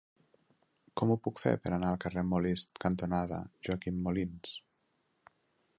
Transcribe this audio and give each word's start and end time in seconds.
Com 1.01 1.11
ho 1.11 1.17
puc 1.27 1.41
fer 1.43 1.53
per 1.65 1.73
anar 1.75 1.91
al 1.91 1.99
carrer 2.07 2.23
Molist 2.31 2.81
cantonada 2.85 3.41
Joaquim 3.69 4.01
Molins? 4.09 4.57